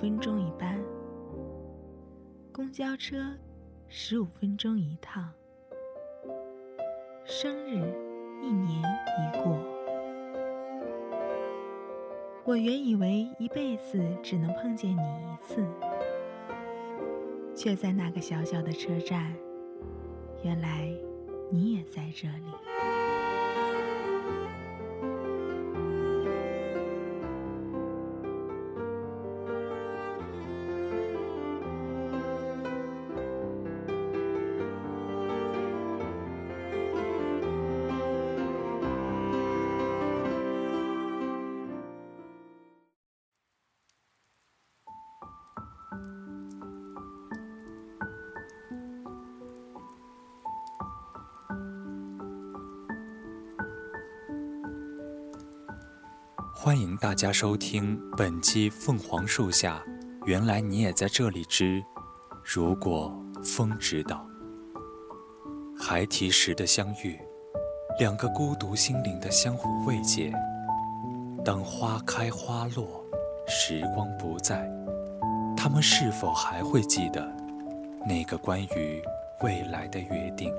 [0.00, 0.80] 分钟一班，
[2.52, 3.16] 公交车
[3.88, 5.28] 十五分钟一趟，
[7.24, 7.74] 生日
[8.40, 9.58] 一年一过。
[12.44, 15.66] 我原以为一辈子只能碰见你一次，
[17.52, 19.34] 却在那个小小的车站，
[20.44, 20.88] 原来
[21.50, 22.97] 你也在这里。
[56.60, 59.80] 欢迎大家收听本期《凤凰树下》，
[60.26, 61.80] 原来你也在这里之。
[62.42, 64.26] 如果风知道，
[65.78, 67.16] 孩提时的相遇，
[68.00, 70.32] 两个孤独心灵的相互慰藉。
[71.44, 73.04] 当花开花落，
[73.46, 74.68] 时光不再，
[75.56, 77.24] 他们是否还会记得
[78.04, 79.00] 那个关于
[79.42, 80.52] 未来的约定？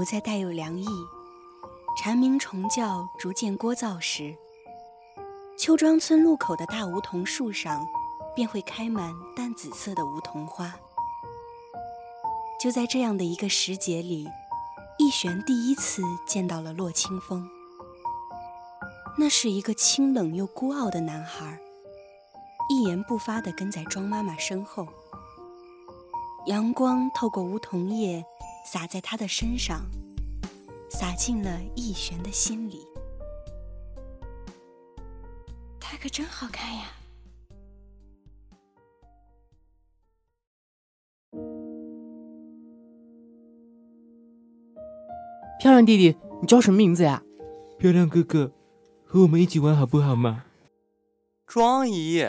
[0.00, 0.86] 不再带有凉意，
[1.98, 4.34] 蝉鸣虫叫逐渐聒噪时，
[5.58, 7.86] 邱庄村路口的大梧桐树上
[8.34, 10.74] 便会开满淡紫色的梧桐花。
[12.58, 14.26] 就在这样的一个时节里，
[14.98, 17.46] 逸璇第一次见到了洛清风。
[19.18, 21.60] 那是一个清冷又孤傲的男孩，
[22.70, 24.88] 一言不发地跟在庄妈妈身后。
[26.46, 28.24] 阳光透过梧桐叶。
[28.62, 29.80] 洒在他的身上，
[30.90, 32.86] 洒进了逸璇的心里。
[35.80, 36.82] 他可真好看呀！
[45.58, 47.22] 漂亮弟弟，你叫什么名字呀？
[47.78, 48.52] 漂亮哥哥，
[49.04, 50.44] 和我们一起玩好不好嘛？
[51.46, 52.24] 庄姨，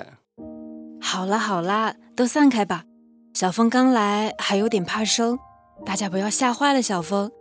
[1.00, 2.86] 好啦好啦，都散开吧。
[3.34, 5.40] 小风刚来，还有点怕生。
[5.86, 7.32] 大家不要吓坏了小风，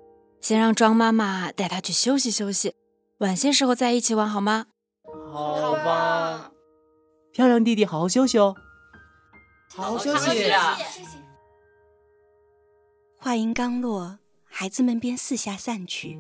[0.41, 2.75] 先让庄妈妈带他去休息休息，
[3.19, 4.67] 晚些时候再一起玩好吗？
[5.33, 6.51] 好吧。
[7.33, 8.55] 漂亮弟弟，好好休息哦。
[9.75, 10.51] 好好休息。
[13.19, 16.19] 话音刚落，孩子们便四下散去，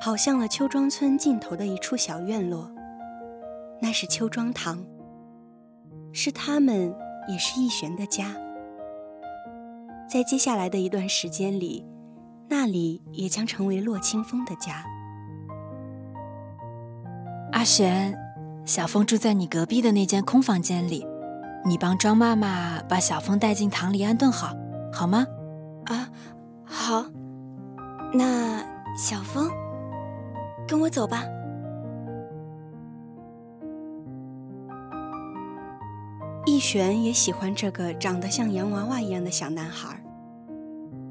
[0.00, 2.70] 跑向了邱庄村尽头的一处小院落。
[3.80, 4.84] 那是邱庄堂，
[6.12, 6.96] 是他们，
[7.28, 8.34] 也是逸璇的家。
[10.10, 11.86] 在接下来的一段时间里，
[12.54, 14.84] 那里也将成为洛清风的家。
[17.52, 18.14] 阿璇，
[18.66, 21.06] 小峰住在你隔壁的那间空房间里，
[21.64, 24.54] 你帮庄妈妈把小峰带进堂里安顿好，
[24.92, 25.26] 好吗？
[25.86, 26.10] 啊，
[26.62, 27.06] 好。
[28.12, 28.62] 那
[28.98, 29.50] 小峰，
[30.68, 31.24] 跟我走吧。
[36.44, 40.01] 逸璇也喜欢这个长得像洋娃娃一样的小男孩。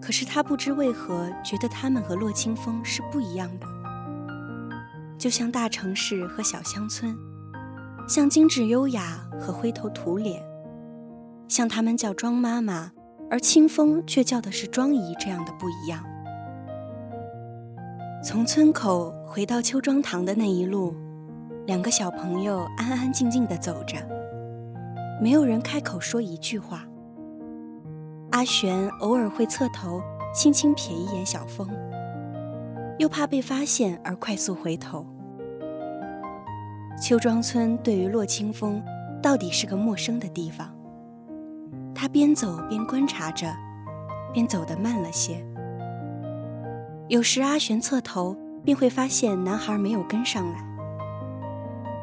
[0.01, 3.67] 可是他不知为何觉得他们和洛清风是不一样的，
[5.17, 7.15] 就像大城市和小乡村，
[8.07, 10.43] 像精致优雅和灰头土脸，
[11.47, 12.91] 像他们叫庄妈妈，
[13.29, 16.03] 而清风却叫的是庄姨这样的不一样。
[18.23, 20.95] 从村口回到邱庄堂的那一路，
[21.67, 23.97] 两个小朋友安安静静地走着，
[25.21, 26.85] 没有人开口说一句话。
[28.31, 30.01] 阿璇偶尔会侧头
[30.33, 31.67] 轻轻瞥一眼小峰，
[32.97, 35.05] 又怕被发现而快速回头。
[37.01, 38.81] 邱庄村对于洛清风
[39.21, 40.73] 到底是个陌生的地方。
[41.93, 43.53] 他边走边观察着，
[44.33, 45.45] 边走得慢了些。
[47.09, 50.63] 有时阿璇侧头便会发现男孩没有跟上来，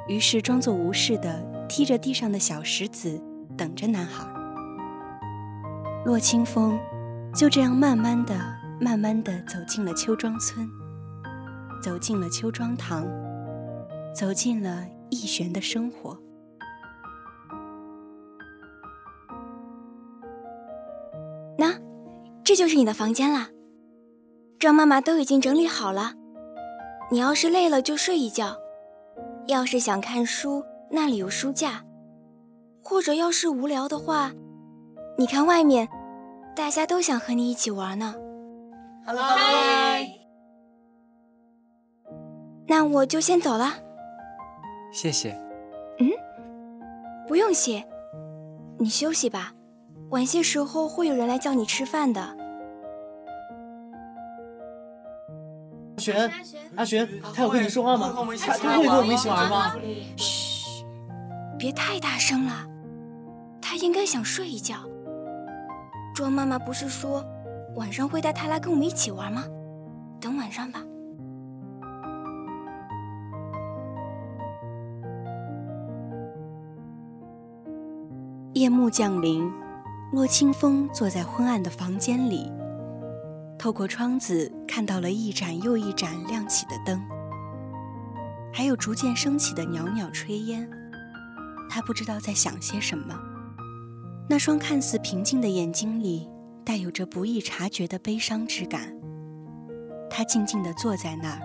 [0.06, 3.18] 于是装作无事的踢着地上的小石子，
[3.56, 4.37] 等着男孩。
[6.08, 6.80] 洛清风
[7.34, 8.34] 就这样慢慢的、
[8.80, 10.66] 慢慢的走进了秋庄村，
[11.82, 13.06] 走进了秋庄堂，
[14.14, 16.18] 走进了逸璇的生活。
[21.58, 21.74] 那，
[22.42, 23.50] 这就是你的房间啦。
[24.58, 26.14] 庄妈妈都已经整理好了，
[27.10, 28.56] 你要是累了就睡一觉，
[29.46, 31.84] 要是想看书，那里有书架，
[32.82, 34.32] 或者要是无聊的话。
[35.20, 35.88] 你看外面，
[36.58, 38.16] 大家都想和你一起玩呢。
[39.06, 40.04] 嗨，
[42.66, 43.74] 那我就先走了。
[44.92, 45.30] 谢谢。
[46.00, 46.10] 嗯，
[47.28, 47.86] 不用谢，
[48.76, 49.52] 你休息吧。
[50.10, 52.20] 晚些时候会有人来叫你吃饭的。
[52.20, 52.36] 阿
[55.96, 56.32] 璇，
[56.74, 58.12] 阿璇，他有跟你说话吗？
[58.36, 59.76] 他会跟我们一起玩吗？
[60.16, 60.84] 嘘，
[61.56, 62.66] 别太大声了，
[63.62, 64.74] 他应该想睡一觉。
[66.18, 67.24] 庄妈妈不是说
[67.76, 69.44] 晚上会带他来跟我们一起玩吗？
[70.20, 70.82] 等晚上吧。
[78.54, 79.48] 夜幕降临，
[80.10, 82.50] 洛清风坐在昏暗的房间里，
[83.56, 87.00] 透过窗子看到了一盏又一盏亮起的灯，
[88.52, 90.68] 还有逐渐升起的袅袅炊烟。
[91.70, 93.14] 他不知道在想些什么，
[94.30, 96.28] 那双看似平静的眼睛里
[96.62, 98.94] 带有着不易察觉的悲伤之感。
[100.10, 101.40] 他静静地坐在那儿，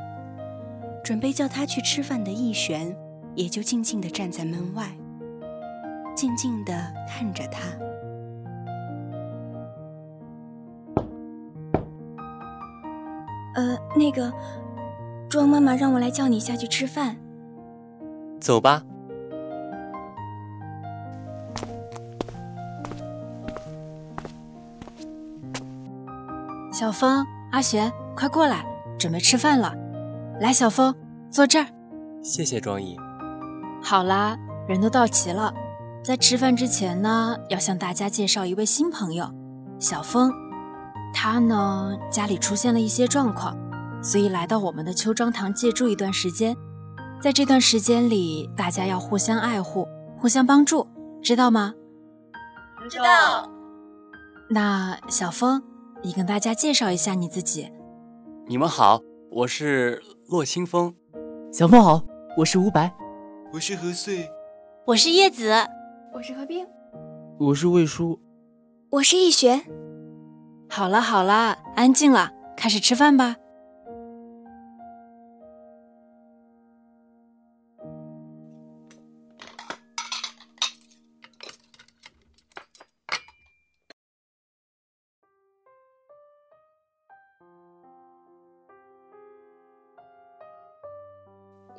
[1.03, 2.95] 准备叫他去吃饭的逸璇
[3.35, 4.89] 也就静静地站在门外。
[6.13, 6.73] 静静地
[7.07, 7.61] 看着他。
[13.55, 14.31] 呃，那个，
[15.29, 17.15] 庄妈妈让我来叫你下去吃饭。
[18.41, 18.83] 走吧。
[26.83, 28.65] 小峰、阿璇，快过来，
[28.99, 29.73] 准备吃饭了。
[30.41, 30.93] 来，小峰，
[31.31, 31.65] 坐这儿。
[32.21, 32.97] 谢谢庄姨。
[33.81, 34.37] 好啦，
[34.67, 35.53] 人都到齐了。
[36.03, 39.33] 在吃饭之前呢，要向大家介绍一位新朋友，
[39.79, 40.29] 小峰。
[41.13, 43.55] 他呢，家里出现了一些状况，
[44.03, 46.53] 所以来到我们的秋庄堂借住一段时间。
[47.21, 49.87] 在这段时间里，大家要互相爱护，
[50.17, 50.85] 互相帮助，
[51.21, 51.73] 知道吗？
[52.89, 53.49] 知道。
[54.49, 55.63] 那小峰，
[56.05, 57.71] 你跟大家介绍一下你自己。
[58.45, 59.01] 你们好，
[59.31, 60.93] 我是洛清风。
[61.49, 62.03] 小峰好，
[62.37, 62.93] 我是吴白。
[63.53, 64.29] 我是何穗。
[64.85, 65.53] 我是叶子。
[66.13, 66.67] 我是何冰，
[67.39, 68.19] 我是魏叔，
[68.91, 69.63] 我是易璇。
[70.69, 73.37] 好了好了，安静了，开始吃饭吧。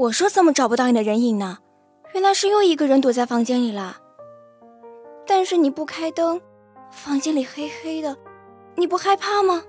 [0.05, 1.59] 我说怎么找不到你的人影呢？
[2.13, 4.01] 原来是又一个人躲在房间里了。
[5.27, 6.41] 但是你不开灯，
[6.91, 8.17] 房间里黑黑的，
[8.77, 9.63] 你不害怕吗？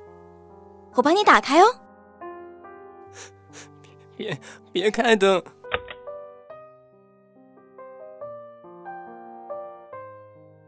[0.95, 1.65] 我帮你打开哦。
[4.17, 4.37] 别
[4.73, 5.41] 别开灯。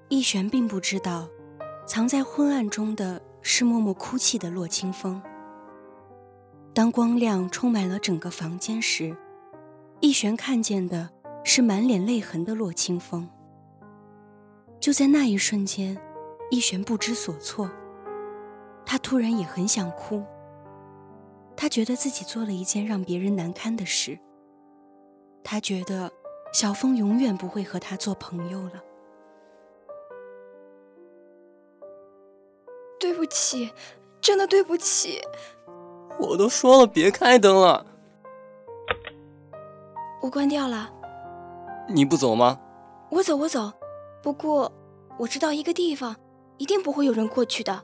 [0.08, 1.28] 逸璇并不知道，
[1.86, 5.22] 藏在昏暗中的是默默哭泣的洛清风。
[6.74, 9.16] 当光亮充满了整个房间时，
[9.99, 11.09] 逸璇看见的
[11.44, 13.29] 是满脸泪痕的洛清风。
[14.79, 15.97] 就在那一瞬间，
[16.51, 17.69] 逸璇不知所措。
[18.85, 20.23] 她突然也很想哭。
[21.59, 24.19] 他觉得自己做了一件让别人难堪的事。
[25.44, 26.11] 他觉得
[26.54, 28.83] 小峰永远不会和他做朋友了。
[32.99, 33.71] 对不起，
[34.21, 35.19] 真的对不起。
[36.19, 37.87] 我都说了别开灯了。
[40.21, 40.92] 我关掉了。
[41.90, 42.59] 你不走吗？
[43.09, 43.71] 我走，我走。
[44.21, 44.71] 不过，
[45.18, 46.16] 我知道一个地方，
[46.57, 47.83] 一定不会有人过去的。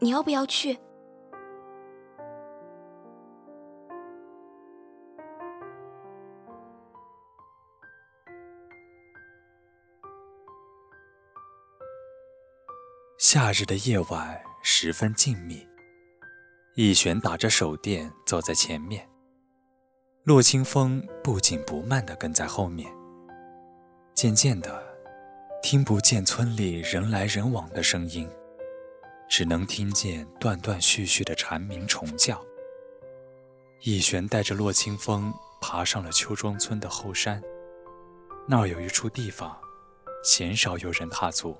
[0.00, 0.78] 你要不要去？
[13.18, 15.66] 夏日的夜晚十分静谧，
[16.76, 19.07] 逸璇打着手电走在前面，
[20.28, 22.86] 洛清风不紧不慢地跟在后面。
[24.12, 24.86] 渐渐的。
[25.62, 28.28] 听不见村里人来人往的声音，
[29.26, 32.44] 只能听见断断续续的蝉鸣虫叫。
[33.80, 35.32] 逸璇带着洛清风
[35.62, 37.42] 爬上了邱庄村的后山，
[38.46, 39.58] 那儿有一处地方，
[40.22, 41.56] 鲜少有人踏足，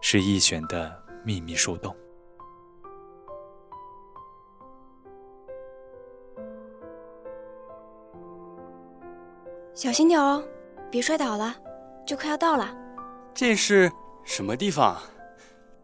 [0.00, 1.94] 是逸璇的秘密树洞。
[9.76, 10.42] 小心点哦，
[10.90, 11.54] 别摔倒了，
[12.06, 12.74] 就快要到了。
[13.34, 13.92] 这是
[14.24, 14.98] 什么地方？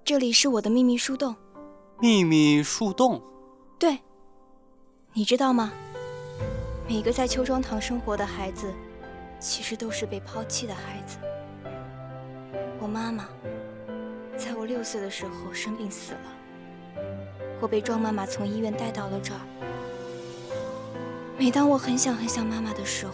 [0.03, 1.37] 这里是我的秘密树洞。
[2.01, 3.23] 秘密树洞？
[3.79, 3.99] 对。
[5.13, 5.71] 你知道吗？
[6.89, 8.73] 每个在秋装堂生活的孩子，
[9.39, 11.19] 其实都是被抛弃的孩子。
[12.81, 13.29] 我妈妈
[14.39, 17.03] 在我六岁的时候生病死了，
[17.61, 19.41] 我被庄妈妈从医院带到了这儿。
[21.37, 23.13] 每当我很想很想妈妈的时候，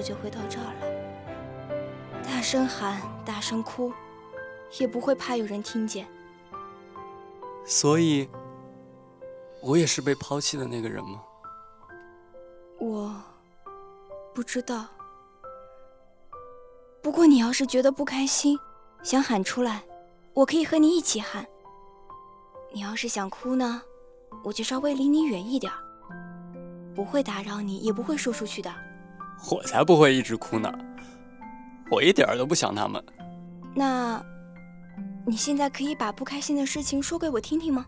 [0.00, 3.92] 我就会到这儿来，大声喊，大声哭，
[4.78, 6.08] 也不会怕有人听见。
[7.66, 8.26] 所以，
[9.60, 11.22] 我也是被抛弃的那个人吗？
[12.78, 13.14] 我
[14.34, 14.86] 不知道。
[17.02, 18.58] 不过你要是觉得不开心，
[19.02, 19.82] 想喊出来，
[20.32, 21.46] 我可以和你一起喊。
[22.72, 23.82] 你要是想哭呢，
[24.44, 25.70] 我就稍微离你远一点，
[26.94, 28.74] 不会打扰你，也不会说出去的。
[29.48, 30.72] 我才不会一直哭呢，
[31.90, 33.02] 我一点儿都不想他们。
[33.74, 34.20] 那，
[35.26, 37.86] 你现在可以把不开心的事情说给我听听吗？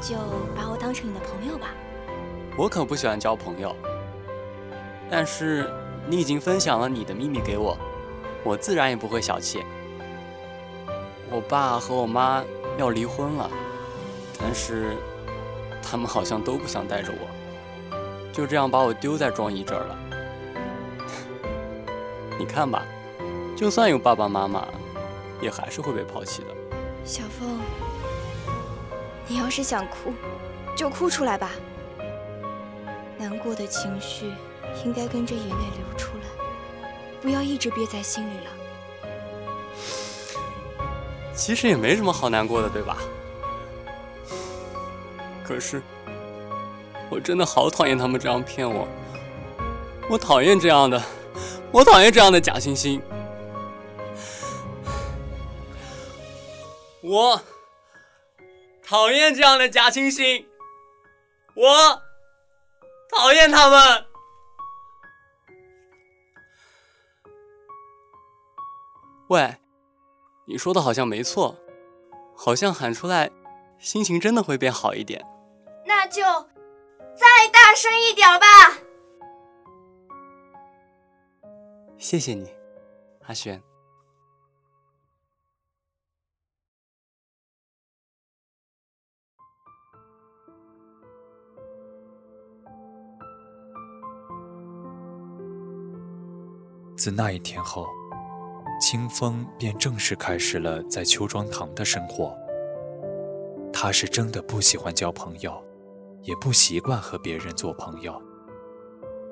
[0.00, 0.16] 就
[0.54, 1.68] 把我当成你的朋友吧。
[2.56, 3.74] 我可不喜欢交朋友，
[5.10, 5.70] 但是。
[6.08, 7.76] 你已经分享了你的秘密给我，
[8.42, 9.62] 我自然也不会小气。
[11.30, 12.42] 我爸和我妈
[12.78, 13.48] 要离婚了，
[14.40, 14.96] 但是
[15.82, 17.28] 他们好像都不想带着我，
[18.32, 19.98] 就这样把我丢在庄姨这儿了。
[22.40, 22.86] 你看吧，
[23.54, 24.66] 就算有爸爸妈妈，
[25.42, 26.48] 也还是会被抛弃的。
[27.04, 27.60] 小凤，
[29.28, 30.14] 你要是想哭，
[30.74, 31.50] 就哭出来吧，
[33.18, 34.32] 难过的情绪。
[34.84, 36.88] 应该跟着眼泪流出来，
[37.20, 38.50] 不要一直憋在心里了。
[41.34, 42.96] 其实也没什么好难过的，对吧？
[45.44, 45.82] 可是，
[47.10, 48.88] 我真的好讨厌他们这样骗我。
[50.08, 51.02] 我讨厌这样的，
[51.72, 53.00] 我讨厌这样的假惺惺。
[57.02, 57.40] 我
[58.82, 60.44] 讨厌这样的假惺惺。
[61.54, 62.02] 我
[63.08, 64.06] 讨厌他们。
[69.28, 69.56] 喂，
[70.46, 71.56] 你说的好像没错，
[72.36, 73.30] 好像喊出来，
[73.78, 75.24] 心情真的会变好一点。
[75.86, 76.22] 那就
[77.14, 78.46] 再大声一点吧。
[82.00, 82.48] 谢谢你，
[83.26, 83.62] 阿轩。
[96.96, 97.86] 自那一天后。
[98.80, 102.34] 清风便正式开始了在秋庄堂的生活。
[103.70, 105.62] 他是真的不喜欢交朋友，
[106.22, 108.20] 也不习惯和别人做朋友。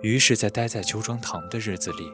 [0.03, 2.13] 于是，在待在秋庄堂的日子里，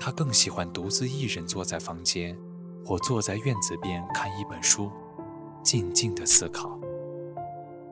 [0.00, 2.36] 他更喜欢独自一人坐在房间，
[2.84, 4.90] 或坐在院子边看一本书，
[5.62, 6.78] 静静的思考。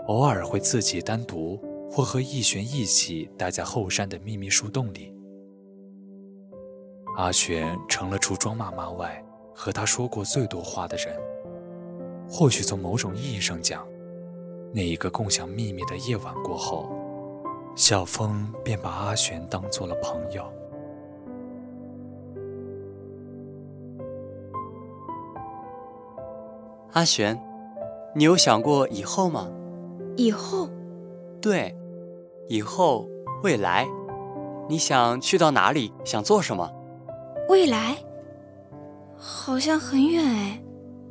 [0.06, 1.60] 偶尔会自己单独，
[1.90, 5.12] 或和逸璇一起待在后山的秘密树洞里。
[7.16, 11.16] 阿璇成了除庄妈妈外和他说过最多话的人。
[12.28, 13.86] 或许从某种意义上讲，
[14.72, 16.88] 那一个共享秘密的夜晚过后，
[17.74, 20.52] 小峰便把阿璇当做了朋友。
[26.96, 27.38] 阿玄，
[28.14, 29.50] 你有想过以后吗？
[30.16, 30.66] 以后？
[31.42, 31.76] 对，
[32.48, 33.06] 以后，
[33.42, 33.86] 未来，
[34.66, 35.92] 你想去到哪里？
[36.06, 36.72] 想做什么？
[37.50, 37.98] 未来
[39.14, 40.62] 好像很远哎。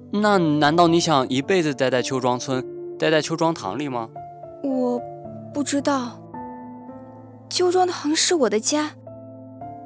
[0.09, 2.65] 那难道你想一辈子待在秋庄村，
[2.97, 4.09] 待在秋庄堂里吗？
[4.63, 4.99] 我
[5.53, 6.19] 不知道。
[7.47, 8.93] 秋庄堂是我的家，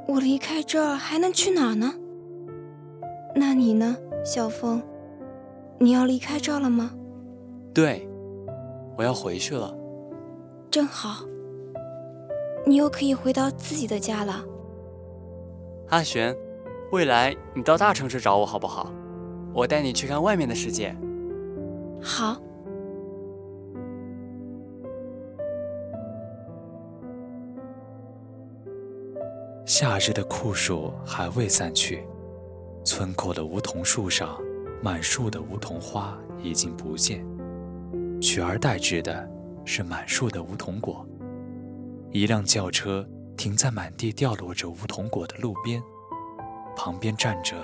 [0.08, 1.94] 我离开这儿还能去哪儿呢？
[3.36, 4.82] 那你呢，小风？
[5.80, 6.92] 你要离开这儿了吗？
[7.74, 8.08] 对，
[8.98, 9.74] 我要回去了。
[10.70, 11.26] 正好，
[12.66, 14.44] 你又可以回到自己的家了。
[15.88, 16.36] 阿璇，
[16.92, 18.92] 未来你到大城市找我好不好？
[19.54, 20.96] 我带你去看外面的世界。
[22.02, 22.36] 好。
[29.66, 32.04] 夏日的酷暑还未散去，
[32.84, 34.38] 村口的梧桐树上
[34.82, 37.26] 满树的梧桐花已经不见，
[38.22, 39.30] 取而代之的
[39.66, 41.06] 是满树的梧桐果。
[42.12, 43.08] 一辆轿车。
[43.38, 45.82] 停在满地掉落着梧桐果的路边，
[46.76, 47.56] 旁边站着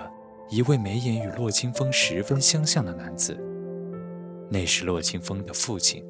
[0.50, 3.38] 一位眉眼与洛清风十分相像的男子，
[4.50, 6.02] 那是洛清风的父亲。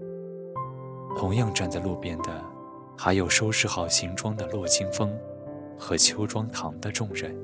[1.17, 2.45] 同样站在路边的，
[2.95, 5.11] 还有收拾好行装的洛清风
[5.79, 7.35] 和秋庄堂的众人。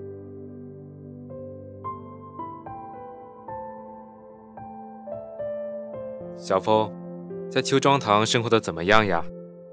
[6.42, 6.92] 小峰，
[7.52, 9.24] 在秋庄堂生活的怎么样呀？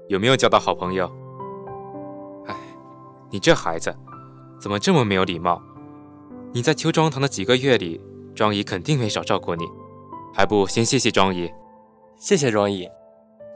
[0.07, 1.11] 有没有交到好朋友？
[2.45, 2.55] 哎
[3.31, 3.91] 你这孩子，
[4.61, 5.59] 怎么这么没有礼貌？
[6.53, 7.99] 你在秋庄堂的几个月里，
[8.35, 9.65] 庄姨肯定没少照顾你，
[10.31, 11.51] 还不先谢谢庄姨？
[12.17, 12.87] 谢谢庄姨。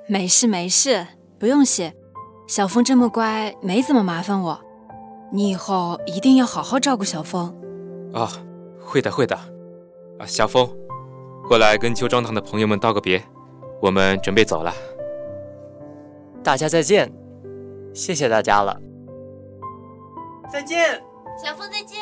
[0.09, 1.05] 没事没事，
[1.37, 1.93] 不用谢。
[2.47, 4.59] 小峰这么乖，没怎么麻烦我。
[5.31, 7.55] 你以后一定要好好照顾小峰。
[8.13, 8.27] 哦，
[8.81, 9.35] 会的会的。
[10.17, 10.67] 啊，小峰，
[11.47, 13.23] 过来跟秋装堂的朋友们道个别，
[13.81, 14.73] 我们准备走了。
[16.43, 17.11] 大家再见，
[17.93, 18.79] 谢谢大家了。
[20.51, 21.01] 再见，
[21.43, 21.99] 小峰再见，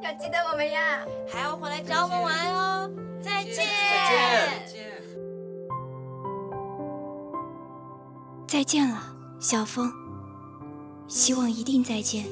[0.00, 2.90] 要记得我们呀，还要回来找我们玩哦。
[3.20, 4.88] 再见，再见，
[8.46, 9.02] 再见了，
[9.40, 9.92] 小峰。
[11.08, 12.26] 希望一定再见。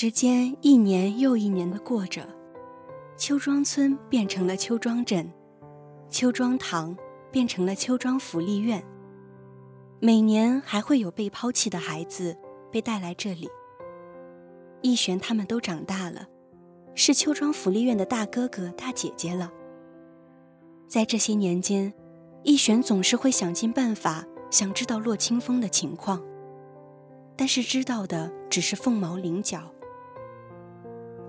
[0.00, 2.24] 时间一年又一年的过着，
[3.16, 5.28] 邱庄村变成了邱庄镇，
[6.08, 6.96] 邱庄堂
[7.32, 8.80] 变成了邱庄福利院。
[9.98, 12.38] 每年还会有被抛弃的孩子
[12.70, 13.50] 被带来这里。
[14.82, 16.28] 逸璇他们都长大了，
[16.94, 19.50] 是邱庄福利院的大哥哥大姐姐了。
[20.86, 21.92] 在这些年间，
[22.44, 26.22] 逸璇总是会想尽办法想知道洛清风的情况，
[27.34, 29.60] 但是知道的只是凤毛麟角。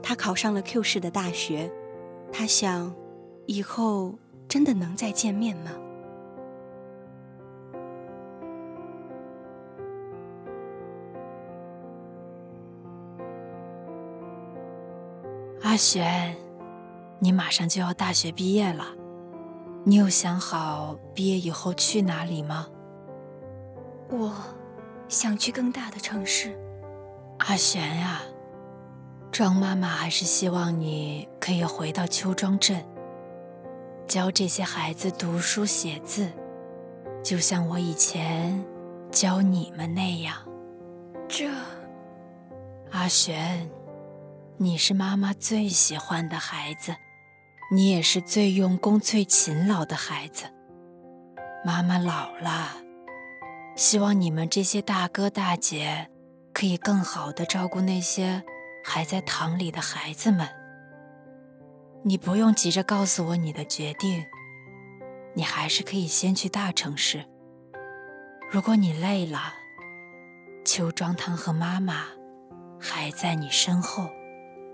[0.01, 1.71] 他考上了 Q 市的大学，
[2.31, 2.93] 他想，
[3.45, 4.15] 以后
[4.47, 5.71] 真的能再见面吗？
[15.61, 16.35] 阿璇，
[17.19, 18.85] 你马上就要大学毕业了，
[19.83, 22.67] 你有想好毕业以后去哪里吗？
[24.09, 24.33] 我
[25.07, 26.57] 想去更大的城市。
[27.39, 28.21] 阿璇呀。
[29.31, 32.83] 庄妈妈还是希望你可以回到邱庄镇，
[34.07, 36.27] 教这些孩子读书写字，
[37.23, 38.65] 就像我以前
[39.11, 40.35] 教你们那样。
[41.27, 41.47] 这，
[42.91, 43.69] 阿璇，
[44.57, 46.95] 你是妈妈最喜欢的孩子，
[47.71, 50.45] 你也是最用功、最勤劳的孩子。
[51.63, 52.77] 妈妈老了，
[53.75, 56.09] 希望你们这些大哥大姐
[56.51, 58.43] 可以更好的照顾那些。
[58.91, 60.49] 还在堂里的孩子们，
[62.03, 64.25] 你不用急着告诉我你的决定，
[65.35, 67.23] 你还是可以先去大城市。
[68.49, 69.53] 如果你累了，
[70.65, 72.05] 秋庄堂和妈妈
[72.79, 74.09] 还在你身后。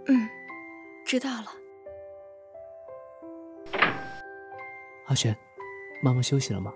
[0.08, 0.30] 嗯，
[1.06, 1.48] 知道了。
[5.08, 5.36] 阿璇，
[6.02, 6.72] 妈妈休息了吗？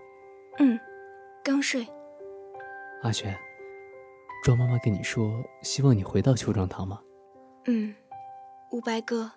[0.57, 0.77] 嗯，
[1.41, 1.87] 刚睡。
[3.01, 3.33] 阿璇，
[4.43, 6.99] 庄妈妈跟你说，希望你回到秋庄堂吗？
[7.71, 7.93] 嗯，
[8.71, 9.29] 吴白哥，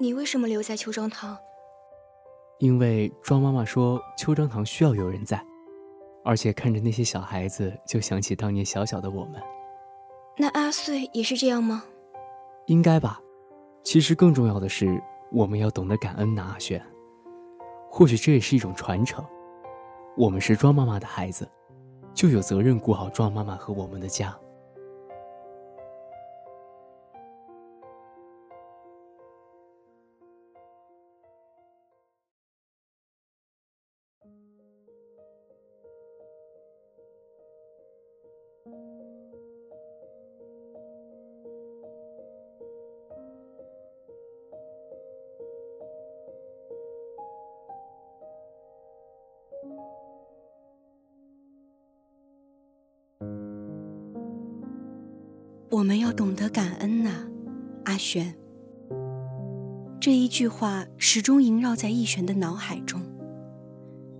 [0.00, 1.38] 你为什么留在秋庄堂？
[2.58, 5.40] 因为庄妈妈说秋庄堂需要有人在，
[6.24, 9.40] 而且看着那些小孩子，就想起当年小小的我们。
[10.36, 11.84] 那阿穗也是这样吗？
[12.66, 13.20] 应该吧。
[13.84, 16.84] 其实更重要的是，我们要懂得感恩呐，阿轩。
[17.88, 19.24] 或许这也是一种传承。
[20.16, 21.48] 我们是庄妈妈的孩子，
[22.12, 24.36] 就有责任顾好庄妈妈和我们的家。
[55.68, 57.10] 我们要懂得感恩呐，
[57.84, 58.34] 阿璇。
[60.00, 63.00] 这一句话始终萦绕在逸璇的脑海中。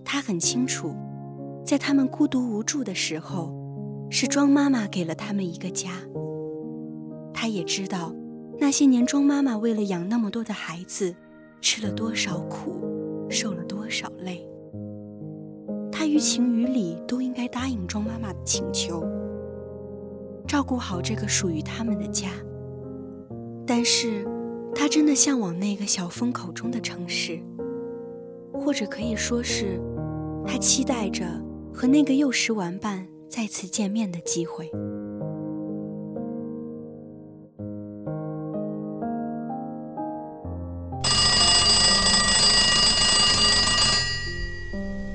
[0.03, 0.93] 他很清楚，
[1.65, 3.53] 在他们孤独无助的时候，
[4.09, 5.91] 是庄妈妈给了他们一个家。
[7.33, 8.13] 他也知道，
[8.59, 11.15] 那些年庄妈妈为了养那么多的孩子，
[11.61, 12.81] 吃了多少苦，
[13.29, 14.45] 受了多少累。
[15.89, 19.01] 他于情于理都应该答应庄妈妈的请求。
[20.47, 22.29] 照顾好这个属于他们的家，
[23.65, 24.25] 但是，
[24.73, 27.37] 他真的向往那个小风口中的城市，
[28.53, 29.77] 或者可以说是，
[30.45, 31.25] 他期待着
[31.73, 34.71] 和那个幼时玩伴再次见面的机会。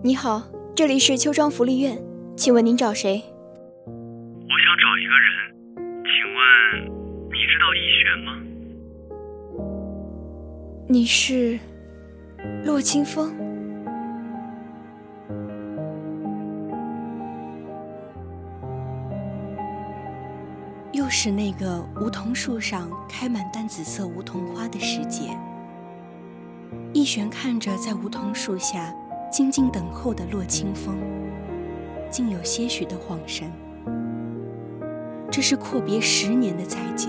[0.04, 0.42] 你好，
[0.74, 2.04] 这里是秋庄福利院，
[2.36, 3.31] 请问您找谁？
[10.92, 11.58] 你是
[12.66, 13.32] 洛清风？
[20.92, 25.34] 又是那个梧桐树上开满淡紫色梧桐花的时节。
[26.92, 28.94] 易璇看着在梧桐树下
[29.30, 30.98] 静静等候的洛清风，
[32.10, 33.50] 竟有些许的恍神。
[35.30, 37.08] 这是阔别十年的再见，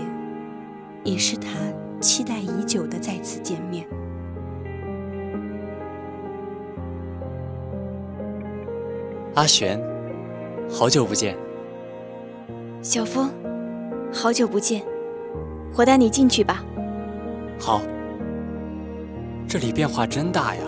[1.04, 1.50] 也是他
[2.04, 3.88] 期待已久的再次见面。
[9.34, 9.82] 阿璇，
[10.70, 11.36] 好久不见。
[12.82, 13.32] 小风，
[14.12, 14.84] 好久不见，
[15.76, 16.64] 我带你进去吧。
[17.58, 17.82] 好。
[19.48, 20.62] 这里变化真大呀！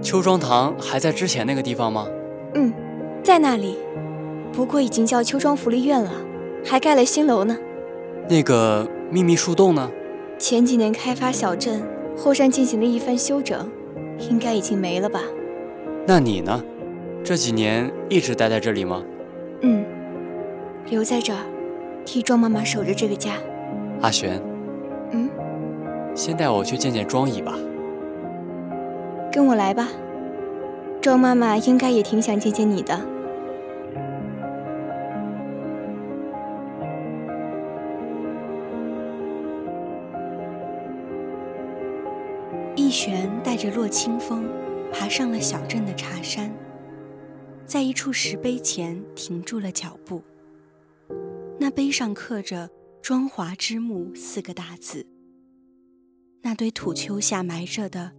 [0.00, 2.06] 秋庄堂还在之前那个地方吗？
[2.54, 2.72] 嗯，
[3.24, 3.76] 在那里，
[4.52, 6.12] 不过已经叫秋庄福利院了，
[6.64, 7.56] 还盖了新楼呢。
[8.28, 9.90] 那个秘密树洞呢？
[10.46, 11.82] 前几年开发小镇，
[12.14, 13.66] 后山进行了一番修整，
[14.28, 15.18] 应该已经没了吧？
[16.06, 16.62] 那你呢？
[17.24, 19.02] 这几年一直待在这里吗？
[19.62, 19.82] 嗯，
[20.90, 21.40] 留在这儿，
[22.04, 23.36] 替庄妈妈守着这个家。
[24.02, 24.38] 阿璇，
[25.12, 25.30] 嗯，
[26.14, 27.54] 先带我去见见庄姨吧。
[29.32, 29.88] 跟我来吧，
[31.00, 33.00] 庄妈妈应该也挺想见见你的。
[42.94, 44.48] 璇带着洛清风
[44.92, 46.54] 爬上了小镇的茶山，
[47.66, 50.22] 在一处石碑前停住了脚步。
[51.58, 52.70] 那碑上刻着
[53.02, 55.04] “庄华之墓”四个大字。
[56.42, 58.12] 那堆土丘下埋着的。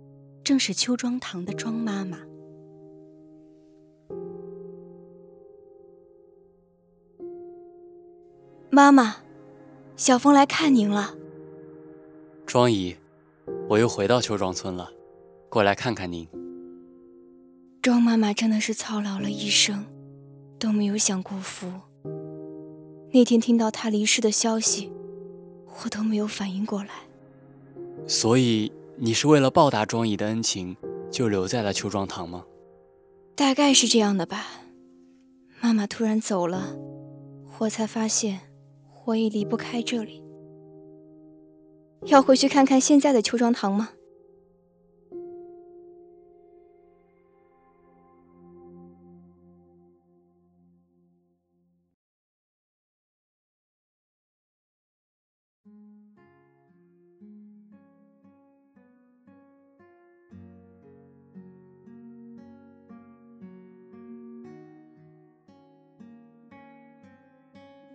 [0.43, 2.19] 正是秋庄堂的庄妈妈。
[8.69, 9.15] 妈妈，
[9.95, 11.15] 小风来看您了。
[12.45, 12.95] 庄姨，
[13.67, 14.89] 我又回到邱庄村了，
[15.49, 16.27] 过来看看您。
[17.81, 19.85] 庄妈妈真的是操劳了一生，
[20.59, 21.71] 都没有享过福。
[23.11, 24.91] 那天听到她离世的消息，
[25.83, 26.89] 我都没有反应过来。
[28.07, 28.71] 所以。
[28.97, 30.77] 你是为了报答庄姨的恩情，
[31.11, 32.45] 就留在了秋庄堂吗？
[33.35, 34.45] 大概是这样的吧。
[35.59, 36.77] 妈妈突然走了，
[37.59, 38.39] 我才发现
[39.03, 40.23] 我也离不开这里。
[42.07, 43.89] 要回去看看现在的秋庄堂吗？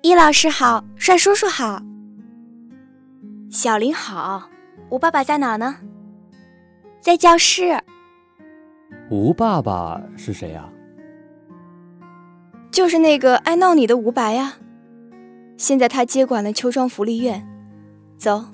[0.02, 1.80] 易老师好，帅叔叔好，
[3.50, 4.48] 小林好，
[4.90, 5.78] 吴爸爸在哪呢？
[7.00, 7.76] 在教室。
[9.10, 10.68] 吴爸爸是谁呀？
[12.70, 14.54] 就是那个爱闹你的吴白呀。
[15.56, 17.44] 现在他接管了秋庄福利院，
[18.16, 18.44] 走，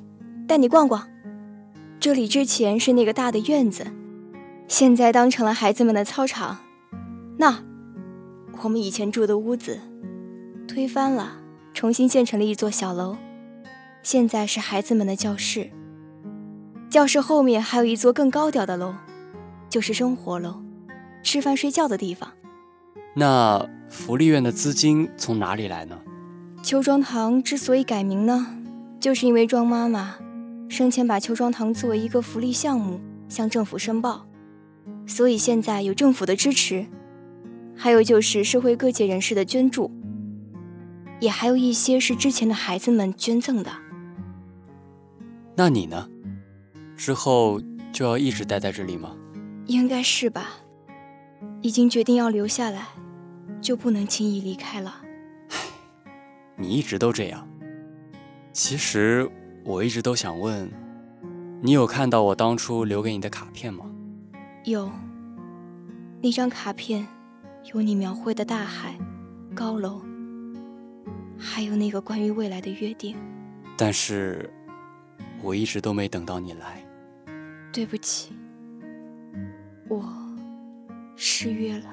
[0.48, 1.06] 带你逛逛。
[2.00, 3.87] 这里之前是那个大的院子，
[4.66, 6.56] 现在当成了孩子们的操场。
[7.37, 7.62] 那，
[8.62, 9.78] 我们以前住的屋子。
[10.66, 11.35] 推翻了，
[11.74, 13.18] 重新建成了一座小楼，
[14.06, 15.68] 现在是孩子们的教室。
[16.88, 18.94] 教室后面还有一座更高调的楼，
[19.68, 20.62] 就是生活楼，
[21.24, 22.32] 吃饭睡觉的地方。
[23.16, 25.98] 那福利院的资金从哪里来呢？
[26.62, 28.46] 秋庄堂之所以改名呢，
[29.00, 30.14] 就是因为庄妈妈
[30.68, 34.24] 生前把秋庄堂作为一个福利项目向政府申报，
[35.04, 36.86] 所以现在有政府的支持，
[37.76, 39.90] 还有就是社会各界人士的捐助。
[41.18, 43.72] 也还有一些是之前的孩子们捐赠的。
[45.56, 46.06] 那你呢？
[46.96, 47.58] 之后
[47.90, 49.16] 就要一直待在这里吗？
[49.66, 50.50] 应该是吧。
[51.62, 52.88] 已经决定要留下来，
[53.60, 55.02] 就不能轻易离开了。
[55.48, 55.56] 唉，
[56.56, 57.48] 你一直都这样。
[58.52, 59.28] 其实
[59.64, 60.70] 我一直都想问，
[61.62, 63.86] 你有看到我当初留给你的卡片吗？
[64.64, 64.90] 有。
[66.22, 67.06] 那张卡片
[67.72, 68.98] 有你描绘的大海、
[69.54, 70.02] 高楼。
[71.38, 73.16] 还有那个关于未来的约定，
[73.76, 74.50] 但是
[75.42, 76.83] 我一直都没等到你来。
[77.72, 78.33] 对不起，
[79.88, 80.05] 我
[81.14, 81.90] 失约了。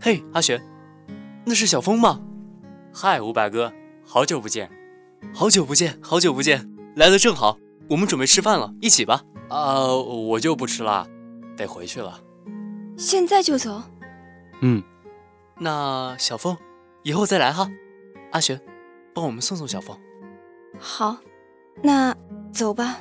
[0.00, 0.60] 嘿，阿璇，
[1.44, 2.20] 那是小峰吗？
[2.92, 3.72] 嗨，伍佰哥，
[4.04, 4.70] 好久不见！
[5.32, 9.22] 好久不见，好久不见，来的正好，我们准备吃饭了，一起吧。
[9.48, 11.06] 啊，我就不吃了，
[11.56, 12.20] 得回去了。
[12.96, 13.82] 现在就走？
[14.62, 14.82] 嗯。
[15.58, 16.56] 那小峰。
[17.02, 17.70] 以后再来哈。
[18.32, 18.60] 阿璇，
[19.14, 19.96] 帮我们送送小凤。
[20.78, 21.18] 好，
[21.82, 22.14] 那
[22.52, 22.98] 走吧。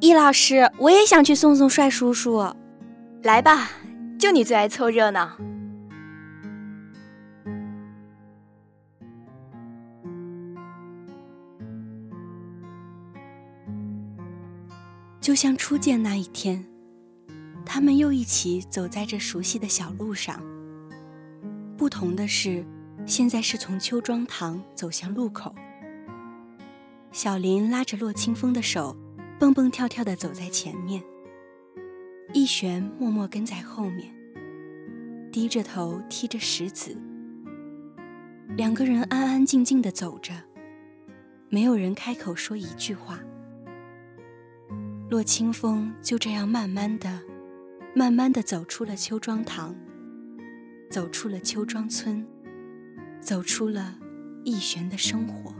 [0.00, 2.54] 易老师，我也想去送送帅叔叔。
[3.22, 3.70] 来吧，
[4.18, 5.38] 就你最爱凑热闹。
[15.20, 16.62] 就像初见那一天，
[17.64, 20.38] 他们又一起走在这熟悉的小路上。
[21.78, 22.62] 不同的是，
[23.06, 25.54] 现在是从秋庄堂走向路口。
[27.14, 28.96] 小林拉着洛清风的手，
[29.38, 31.00] 蹦蹦跳跳地走在前面。
[32.32, 34.12] 逸璇默默跟在后面，
[35.30, 37.00] 低着头踢着石子。
[38.56, 40.34] 两个人安安静静地走着，
[41.48, 43.20] 没有人开口说一句话。
[45.08, 47.20] 洛清风就这样慢慢的、
[47.94, 49.72] 慢慢的走出了邱庄堂，
[50.90, 52.26] 走出了邱庄村，
[53.20, 54.00] 走出了
[54.42, 55.54] 逸璇的生活。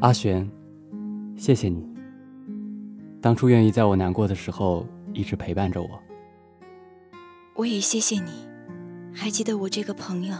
[0.00, 0.48] 阿璇，
[1.36, 1.82] 谢谢你，
[3.20, 5.88] 当初愿意在我难过的时候一直陪伴着我。
[7.54, 8.46] 我也谢谢你，
[9.14, 10.36] 还记得我这个朋友。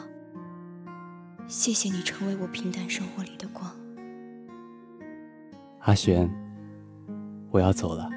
[1.48, 3.70] 谢谢你成为我平淡生活里的光，
[5.80, 6.30] 阿璇，
[7.50, 8.10] 我要走了，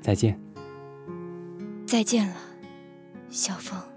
[0.00, 0.38] 再见。
[1.86, 2.34] 再见了，
[3.28, 3.93] 小凤。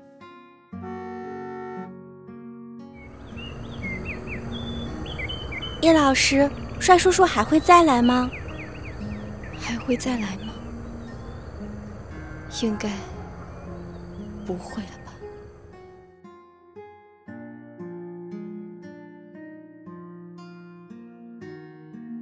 [5.88, 8.30] 叶老师，帅叔叔还会再来吗？
[9.58, 10.54] 还会再来吗？
[12.62, 12.91] 应该
[14.45, 15.13] 不会了吧。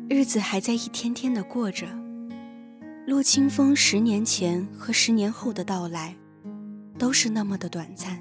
[0.08, 1.88] 日子还在一天天的过着，
[3.08, 6.16] 陆清风十年前和十年后的到来，
[7.00, 8.20] 都是那么的短暂，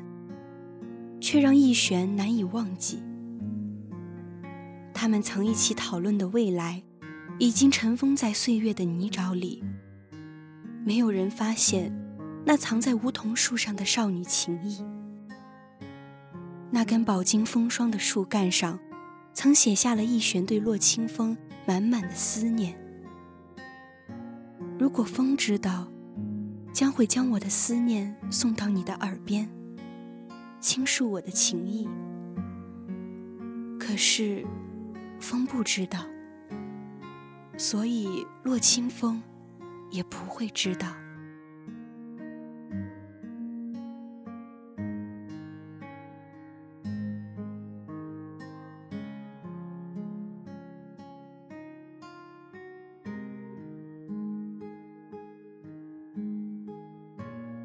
[1.20, 3.02] 却让逸璇难以忘记。
[5.04, 6.82] 他们曾一起讨论的未来，
[7.38, 9.62] 已经尘封在岁月的泥沼里。
[10.82, 11.94] 没有人发现，
[12.46, 14.82] 那藏在梧桐树上的少女情谊。
[16.70, 18.78] 那根饱经风霜的树干上，
[19.34, 21.36] 曾写下了逸璇对骆清风。
[21.66, 22.74] 满满的思念。
[24.78, 25.86] 如果风知道，
[26.72, 29.50] 将会将我的思念送到你的耳边，
[30.60, 31.86] 倾诉我的情意。
[33.78, 34.46] 可是，
[35.24, 36.00] 风不知道，
[37.56, 39.22] 所以洛清风
[39.90, 40.86] 也不会知道。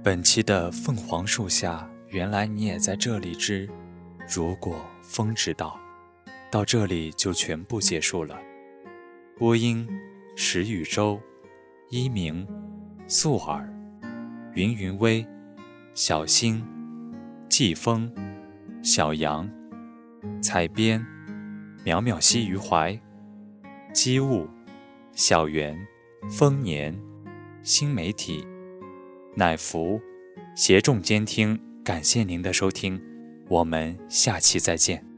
[0.02, 3.70] 本期的凤凰树下，原来你也在这里之。
[4.34, 5.78] 如果风知道，
[6.52, 8.40] 到这里就全部结束了。
[9.38, 9.88] 播音：
[10.36, 11.20] 石宇洲、
[11.90, 12.48] 一鸣、
[13.08, 13.72] 素尔、
[14.54, 15.26] 云云微、
[15.94, 16.66] 小星、
[17.48, 18.12] 季风、
[18.82, 19.50] 小杨、
[20.42, 21.06] 采编：
[21.86, 23.00] 淼淼兮于怀、
[23.94, 24.48] 机务、
[25.14, 25.80] 小圆、
[26.30, 26.98] 丰年、
[27.64, 28.46] 新媒体。
[29.36, 30.02] 乃福，
[30.56, 33.00] 协众监听，感谢您的收听，
[33.48, 35.09] 我们下期再见。